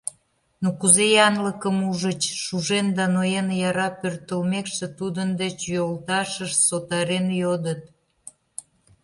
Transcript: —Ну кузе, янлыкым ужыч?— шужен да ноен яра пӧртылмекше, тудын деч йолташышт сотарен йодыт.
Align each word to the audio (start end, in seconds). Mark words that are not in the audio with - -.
—Ну 0.61 0.69
кузе, 0.79 1.05
янлыкым 1.27 1.77
ужыч?— 1.89 2.21
шужен 2.43 2.87
да 2.97 3.05
ноен 3.13 3.47
яра 3.69 3.87
пӧртылмекше, 3.99 4.87
тудын 4.99 5.29
деч 5.41 5.57
йолташышт 5.75 6.59
сотарен 6.67 7.27
йодыт. 7.41 7.81